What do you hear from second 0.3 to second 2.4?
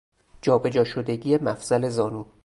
جا به جا شدگی مفصل زانو